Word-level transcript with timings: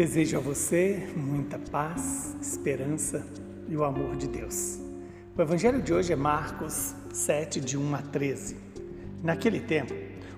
Desejo 0.00 0.38
a 0.38 0.40
você 0.40 1.10
muita 1.14 1.58
paz, 1.58 2.34
esperança 2.40 3.22
e 3.68 3.76
o 3.76 3.84
amor 3.84 4.16
de 4.16 4.28
Deus. 4.28 4.80
O 5.36 5.42
evangelho 5.42 5.82
de 5.82 5.92
hoje 5.92 6.10
é 6.10 6.16
Marcos 6.16 6.94
7, 7.12 7.60
de 7.60 7.76
1 7.76 7.94
a 7.94 7.98
13. 8.00 8.56
Naquele 9.22 9.60
tempo, 9.60 9.92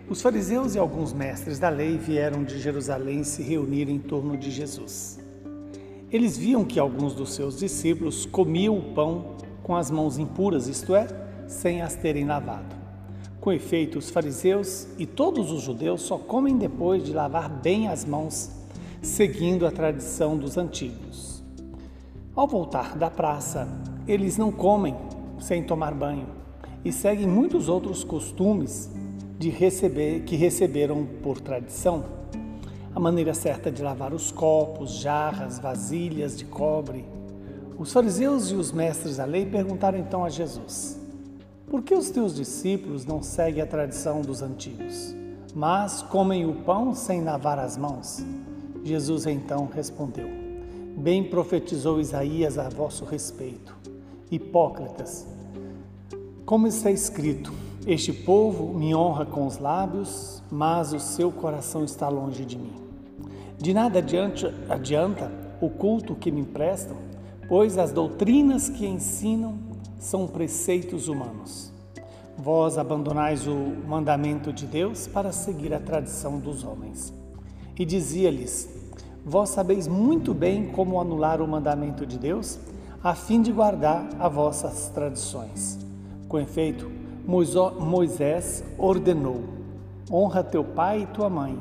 os 0.08 0.20
fariseus 0.20 0.74
e 0.74 0.80
alguns 0.80 1.12
mestres 1.12 1.60
da 1.60 1.68
lei 1.68 1.96
vieram 1.96 2.42
de 2.42 2.58
Jerusalém 2.58 3.22
se 3.22 3.40
reunir 3.40 3.88
em 3.88 4.00
torno 4.00 4.36
de 4.36 4.50
Jesus. 4.50 5.20
Eles 6.10 6.36
viam 6.36 6.64
que 6.64 6.80
alguns 6.80 7.14
dos 7.14 7.32
seus 7.32 7.56
discípulos 7.56 8.26
comiam 8.26 8.76
o 8.76 8.92
pão 8.94 9.36
com 9.62 9.76
as 9.76 9.92
mãos 9.92 10.18
impuras, 10.18 10.66
isto 10.66 10.92
é, 10.92 11.06
sem 11.46 11.82
as 11.82 11.94
terem 11.94 12.26
lavado. 12.26 12.74
Com 13.40 13.52
efeito, 13.52 13.96
os 13.96 14.10
fariseus 14.10 14.88
e 14.98 15.06
todos 15.06 15.52
os 15.52 15.62
judeus 15.62 16.02
só 16.02 16.18
comem 16.18 16.58
depois 16.58 17.04
de 17.04 17.12
lavar 17.12 17.48
bem 17.48 17.86
as 17.86 18.04
mãos 18.04 18.60
seguindo 19.02 19.66
a 19.66 19.70
tradição 19.72 20.36
dos 20.36 20.56
antigos. 20.56 21.42
Ao 22.36 22.46
voltar 22.46 22.96
da 22.96 23.10
praça, 23.10 23.66
eles 24.06 24.38
não 24.38 24.52
comem 24.52 24.96
sem 25.40 25.64
tomar 25.64 25.92
banho 25.92 26.28
e 26.84 26.92
seguem 26.92 27.26
muitos 27.26 27.68
outros 27.68 28.04
costumes 28.04 28.88
de 29.40 29.50
receber 29.50 30.20
que 30.20 30.36
receberam 30.36 31.04
por 31.20 31.40
tradição. 31.40 32.04
A 32.94 33.00
maneira 33.00 33.34
certa 33.34 33.72
de 33.72 33.82
lavar 33.82 34.14
os 34.14 34.30
copos, 34.30 34.92
jarras, 34.92 35.58
vasilhas 35.58 36.38
de 36.38 36.44
cobre. 36.44 37.04
Os 37.76 37.92
fariseus 37.92 38.52
e 38.52 38.54
os 38.54 38.70
mestres 38.70 39.16
da 39.16 39.24
lei 39.24 39.44
perguntaram 39.44 39.98
então 39.98 40.24
a 40.24 40.30
Jesus: 40.30 41.00
Por 41.66 41.82
que 41.82 41.92
os 41.92 42.08
teus 42.10 42.36
discípulos 42.36 43.04
não 43.04 43.20
seguem 43.20 43.62
a 43.62 43.66
tradição 43.66 44.20
dos 44.20 44.42
antigos, 44.42 45.12
mas 45.54 46.02
comem 46.02 46.46
o 46.46 46.54
pão 46.62 46.94
sem 46.94 47.24
lavar 47.24 47.58
as 47.58 47.76
mãos? 47.76 48.24
Jesus 48.84 49.26
então 49.26 49.68
respondeu: 49.72 50.28
Bem 50.96 51.22
profetizou 51.22 52.00
Isaías 52.00 52.58
a 52.58 52.68
vosso 52.68 53.04
respeito. 53.04 53.76
Hipócritas, 54.30 55.26
como 56.44 56.66
está 56.66 56.90
escrito: 56.90 57.52
Este 57.86 58.12
povo 58.12 58.76
me 58.76 58.94
honra 58.94 59.24
com 59.24 59.46
os 59.46 59.58
lábios, 59.58 60.42
mas 60.50 60.92
o 60.92 60.98
seu 60.98 61.30
coração 61.30 61.84
está 61.84 62.08
longe 62.08 62.44
de 62.44 62.58
mim. 62.58 62.72
De 63.56 63.72
nada 63.72 64.00
adianta, 64.00 64.52
adianta 64.68 65.30
o 65.60 65.70
culto 65.70 66.16
que 66.16 66.32
me 66.32 66.42
prestam, 66.44 66.96
pois 67.48 67.78
as 67.78 67.92
doutrinas 67.92 68.68
que 68.68 68.84
ensinam 68.84 69.58
são 69.96 70.26
preceitos 70.26 71.06
humanos. 71.06 71.72
Vós 72.36 72.76
abandonais 72.76 73.46
o 73.46 73.54
mandamento 73.54 74.52
de 74.52 74.66
Deus 74.66 75.06
para 75.06 75.30
seguir 75.30 75.72
a 75.72 75.78
tradição 75.78 76.40
dos 76.40 76.64
homens 76.64 77.21
e 77.78 77.84
dizia-lhes: 77.84 78.68
Vós 79.24 79.50
sabeis 79.50 79.86
muito 79.86 80.34
bem 80.34 80.66
como 80.66 81.00
anular 81.00 81.40
o 81.40 81.48
mandamento 81.48 82.04
de 82.04 82.18
Deus, 82.18 82.58
a 83.02 83.14
fim 83.14 83.40
de 83.40 83.52
guardar 83.52 84.08
as 84.18 84.32
vossas 84.32 84.88
tradições. 84.88 85.78
Com 86.28 86.38
efeito, 86.38 86.90
Moisés 87.26 88.64
ordenou: 88.76 89.44
Honra 90.10 90.42
teu 90.42 90.64
pai 90.64 91.02
e 91.02 91.06
tua 91.06 91.30
mãe. 91.30 91.58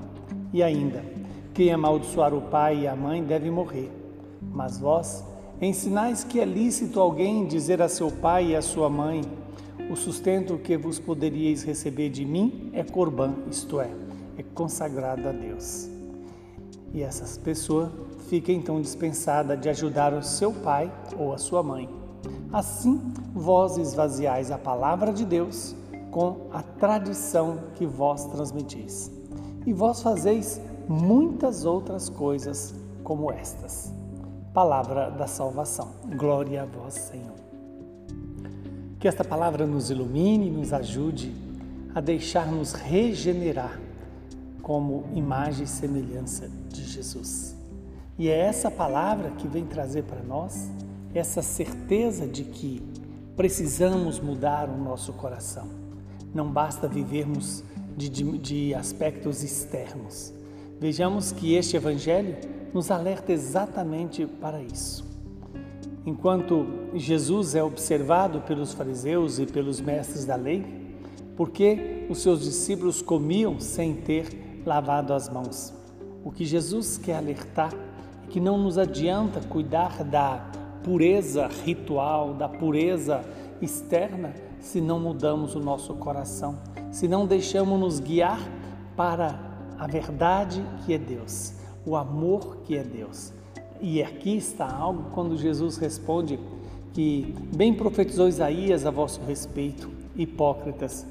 E 0.54 0.62
ainda, 0.62 1.04
quem 1.54 1.72
amaldiçoar 1.72 2.34
o 2.34 2.42
pai 2.42 2.82
e 2.82 2.88
a 2.88 2.96
mãe 2.96 3.24
deve 3.24 3.50
morrer. 3.50 3.92
Mas 4.42 4.80
vós 4.80 5.24
ensinais 5.62 6.24
que 6.24 6.40
é 6.40 6.46
lícito 6.46 7.00
alguém 7.00 7.46
dizer 7.46 7.82
a 7.82 7.88
seu 7.88 8.12
pai 8.12 8.48
e 8.48 8.56
a 8.56 8.62
sua 8.62 8.90
mãe: 8.90 9.22
O 9.90 9.96
sustento 9.96 10.58
que 10.58 10.76
vos 10.76 11.00
poderíeis 11.00 11.64
receber 11.64 12.10
de 12.10 12.26
mim 12.26 12.70
é 12.74 12.84
corbã, 12.84 13.34
isto 13.50 13.80
é, 13.80 13.92
é 14.38 14.44
consagrado 14.54 15.28
a 15.28 15.32
Deus. 15.32 16.01
E 16.94 17.02
essa 17.02 17.40
pessoa 17.40 17.92
fica 18.28 18.52
então 18.52 18.82
dispensada 18.82 19.56
de 19.56 19.70
ajudar 19.70 20.14
o 20.14 20.24
seu 20.24 20.52
pai 20.52 20.92
ou 21.18 21.34
a 21.34 21.38
sua 21.38 21.64
mãe. 21.64 21.90
Assim, 22.52 23.00
vós 23.34 23.78
esvaziais 23.78 24.52
a 24.52 24.58
palavra 24.58 25.14
de 25.14 25.26
Deus 25.26 25.76
com 26.12 26.48
a 26.52 26.62
tradição 26.62 27.60
que 27.76 27.86
vós 27.86 28.26
transmitis. 28.26 29.10
E 29.66 29.74
vós 29.74 30.02
fazeis 30.02 30.60
muitas 30.88 31.66
outras 31.66 32.10
coisas 32.10 32.76
como 33.04 33.32
estas. 33.32 33.94
Palavra 34.54 35.10
da 35.10 35.28
salvação. 35.28 35.90
Glória 36.18 36.64
a 36.64 36.66
vós, 36.66 36.94
Senhor. 36.96 37.36
Que 39.00 39.08
esta 39.08 39.24
palavra 39.24 39.66
nos 39.66 39.90
ilumine 39.90 40.52
nos 40.52 40.74
ajude 40.74 41.34
a 41.96 42.02
deixar-nos 42.02 42.74
regenerar 42.74 43.80
como 44.62 45.06
imagem 45.14 45.64
e 45.64 45.68
semelhança 45.68 46.50
de 46.70 46.84
Jesus. 46.84 47.56
E 48.18 48.30
é 48.30 48.38
essa 48.38 48.70
palavra 48.70 49.32
que 49.32 49.48
vem 49.48 49.66
trazer 49.66 50.04
para 50.04 50.22
nós 50.22 50.70
essa 51.14 51.42
certeza 51.42 52.28
de 52.28 52.44
que 52.44 52.82
precisamos 53.36 54.20
mudar 54.20 54.70
o 54.70 54.78
nosso 54.78 55.14
coração. 55.14 55.68
Não 56.34 56.50
basta 56.50 56.88
vivermos 56.88 57.64
de, 57.98 58.10
de, 58.10 58.38
de 58.38 58.76
aspectos 58.76 59.44
externos. 59.44 60.34
Vejamos 60.80 61.32
que 61.32 61.56
este 61.56 61.76
Evangelho 61.76 62.38
nos 62.74 62.90
alerta 62.90 63.32
exatamente 63.32 64.26
para 64.26 64.62
isso. 64.62 65.04
Enquanto 66.06 66.66
Jesus 66.96 67.54
é 67.54 67.64
observado 67.64 68.42
pelos 68.42 68.74
fariseus 68.74 69.40
e 69.40 69.46
pelos 69.46 69.80
mestres 69.80 70.26
da 70.26 70.36
lei, 70.36 70.66
porque 71.36 72.06
os 72.10 72.22
seus 72.22 72.42
discípulos 72.42 73.02
comiam 73.02 73.60
sem 73.60 73.94
ter 73.96 74.51
lavado 74.66 75.14
as 75.14 75.30
mãos. 75.30 75.74
O 76.24 76.32
que 76.32 76.46
Jesus 76.46 76.98
quer 76.98 77.16
alertar 77.16 77.74
é 78.24 78.28
que 78.30 78.40
não 78.40 78.58
nos 78.58 78.78
adianta 78.78 79.42
cuidar 79.42 80.04
da 80.04 80.52
pureza 80.84 81.48
ritual, 81.66 82.34
da 82.34 82.48
pureza 82.48 83.24
externa, 83.62 84.34
se 84.60 84.80
não 84.80 85.00
mudamos 85.00 85.56
o 85.56 85.60
nosso 85.60 85.94
coração, 85.96 86.58
se 86.92 87.08
não 87.08 87.26
deixamos 87.26 87.80
nos 87.80 88.00
guiar 88.00 88.40
para 88.96 89.40
a 89.78 89.88
verdade 89.88 90.64
que 90.86 90.94
é 90.94 90.98
Deus, 90.98 91.54
o 91.86 91.96
amor 91.96 92.58
que 92.64 92.78
é 92.78 92.84
Deus. 92.84 93.34
E 93.80 94.04
aqui 94.04 94.38
está 94.38 94.72
algo 94.72 95.10
quando 95.12 95.36
Jesus 95.36 95.78
responde 95.78 96.40
que 96.94 97.34
bem 97.56 97.74
profetizou 97.74 98.28
Isaías 98.28 98.86
a 98.86 98.92
vosso 98.92 99.22
respeito, 99.22 99.90
hipócritas, 100.16 101.06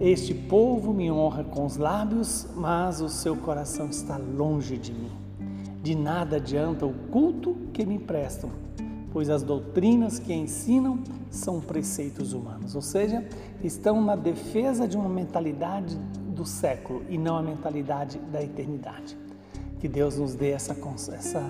este 0.00 0.34
povo 0.34 0.92
me 0.92 1.10
honra 1.10 1.42
com 1.42 1.64
os 1.64 1.78
lábios, 1.78 2.46
mas 2.54 3.00
o 3.00 3.08
seu 3.08 3.34
coração 3.34 3.88
está 3.88 4.18
longe 4.18 4.76
de 4.76 4.92
mim. 4.92 5.10
De 5.82 5.94
nada 5.94 6.36
adianta 6.36 6.84
o 6.84 6.92
culto 7.10 7.56
que 7.72 7.86
me 7.86 7.98
prestam, 7.98 8.50
pois 9.10 9.30
as 9.30 9.42
doutrinas 9.42 10.18
que 10.18 10.34
ensinam 10.34 10.98
são 11.30 11.60
preceitos 11.60 12.34
humanos, 12.34 12.74
ou 12.74 12.82
seja, 12.82 13.26
estão 13.64 14.04
na 14.04 14.16
defesa 14.16 14.86
de 14.86 14.98
uma 14.98 15.08
mentalidade 15.08 15.96
do 16.28 16.44
século 16.44 17.02
e 17.08 17.16
não 17.16 17.36
a 17.36 17.42
mentalidade 17.42 18.18
da 18.18 18.42
eternidade. 18.42 19.16
Que 19.80 19.88
Deus 19.88 20.18
nos 20.18 20.34
dê 20.34 20.50
essa, 20.50 20.76
essa 21.14 21.42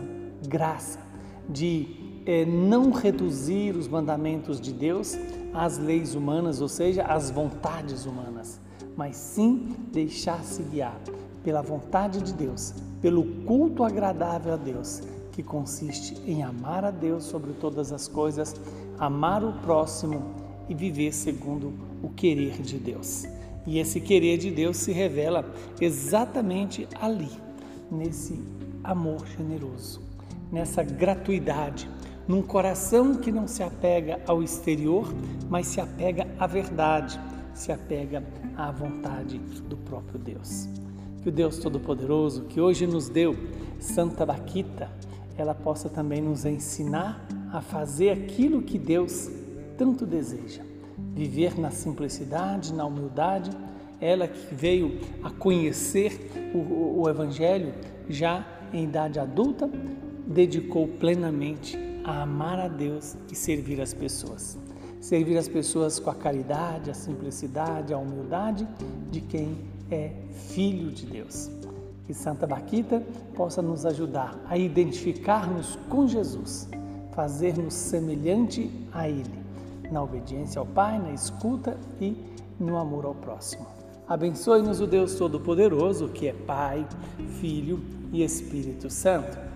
graça 0.47 1.01
de 1.49 2.21
é, 2.25 2.45
não 2.45 2.91
reduzir 2.93 3.75
os 3.75 3.89
mandamentos 3.89 4.61
de 4.61 4.73
Deus 4.73 5.17
às 5.57 5.79
leis 5.79 6.15
humanas, 6.15 6.61
ou 6.61 6.69
seja, 6.69 7.03
às 7.05 7.31
vontades 7.31 8.05
humanas, 8.05 8.61
mas 8.95 9.17
sim 9.17 9.75
deixar-se 9.91 10.63
guiar 10.63 11.01
pela 11.43 11.63
vontade 11.63 12.21
de 12.21 12.35
Deus, 12.35 12.75
pelo 13.01 13.25
culto 13.45 13.83
agradável 13.83 14.53
a 14.53 14.57
Deus, 14.57 15.03
que 15.33 15.43
consiste 15.43 16.21
em 16.27 16.43
amar 16.43 16.85
a 16.85 16.91
Deus 16.91 17.25
sobre 17.25 17.53
todas 17.55 17.91
as 17.93 18.07
coisas, 18.07 18.55
amar 18.99 19.43
o 19.43 19.53
próximo 19.61 20.23
e 20.69 20.75
viver 20.75 21.13
segundo 21.13 21.73
o 22.03 22.11
querer 22.11 22.61
de 22.61 22.79
Deus. 22.79 23.25
E 23.67 23.79
esse 23.79 24.01
querer 24.01 24.39
de 24.39 24.51
Deus 24.51 24.77
se 24.77 24.93
revela 24.93 25.45
exatamente 25.81 26.87
ali, 27.01 27.31
nesse 27.91 28.41
amor 28.85 29.27
generoso, 29.27 30.01
nessa 30.53 30.83
gratuidade, 30.83 31.89
num 32.27 32.43
coração 32.43 33.15
que 33.15 33.31
não 33.31 33.47
se 33.47 33.63
apega 33.63 34.21
ao 34.27 34.43
exterior, 34.43 35.13
mas 35.49 35.67
se 35.67 35.81
apega 35.81 36.27
à 36.39 36.47
verdade, 36.47 37.21
se 37.55 37.71
apega 37.71 38.23
à 38.57 38.71
vontade 38.71 39.39
do 39.69 39.77
próprio 39.77 40.19
Deus. 40.19 40.69
Que 41.23 41.29
o 41.29 41.33
Deus 41.33 41.59
Todo-Poderoso, 41.59 42.43
que 42.45 42.61
hoje 42.61 42.87
nos 42.87 43.09
deu 43.09 43.37
Santa 43.79 44.27
Baquita, 44.27 44.91
ela 45.37 45.55
possa 45.55 45.89
também 45.89 46.21
nos 46.21 46.45
ensinar 46.45 47.27
a 47.53 47.61
fazer 47.61 48.11
aquilo 48.11 48.63
que 48.63 48.79
Deus 48.79 49.31
tanto 49.77 50.05
deseja. 50.07 50.63
Viver 51.15 51.59
na 51.59 51.71
simplicidade, 51.71 52.75
na 52.75 52.85
humildade, 52.85 53.51
ela 54.01 54.27
que 54.27 54.55
veio 54.55 54.99
a 55.23 55.31
conhecer 55.31 56.31
o, 56.55 57.03
o 57.03 57.09
Evangelho 57.09 57.73
já 58.09 58.47
em 58.73 58.85
idade 58.85 59.19
adulta, 59.19 59.71
dedicou 60.27 60.89
plenamente 60.89 61.86
a 62.07 62.23
amar 62.23 62.61
a 62.61 62.69
Deus 62.69 63.17
e 63.31 63.35
servir 63.35 63.81
as 63.81 63.93
pessoas. 63.93 64.57
Servir 65.01 65.37
as 65.37 65.49
pessoas 65.49 65.99
com 65.99 66.09
a 66.09 66.15
caridade, 66.15 66.89
a 66.89 66.95
simplicidade, 66.95 67.93
a 67.93 67.99
humildade 67.99 68.67
de 69.11 69.21
quem 69.21 69.59
é 69.91 70.13
filho 70.31 70.93
de 70.93 71.05
Deus. 71.05 71.51
Que 72.07 72.15
Santa 72.15 72.47
Baquita 72.47 73.03
possa 73.35 73.61
nos 73.61 73.85
ajudar 73.85 74.41
a 74.49 74.57
identificar-nos 74.57 75.77
com 75.89 76.07
Jesus, 76.07 76.69
fazer-nos 77.13 77.75
semelhante 77.75 78.71
a 78.93 79.09
Ele, 79.09 79.45
na 79.91 80.01
obediência 80.01 80.61
ao 80.61 80.67
Pai, 80.67 81.01
na 81.01 81.13
escuta 81.13 81.77
e 82.01 82.17
no 82.59 82.77
amor 82.77 83.05
ao 83.05 83.15
próximo. 83.17 83.67
Abençoe-nos 84.09 84.81
o 84.81 84.87
Deus 84.87 85.17
Todo-Poderoso, 85.17 86.09
que 86.09 86.29
é 86.29 86.33
Pai, 86.33 86.87
Filho 87.41 87.81
e 88.13 88.23
Espírito 88.23 88.89
Santo. 88.89 89.56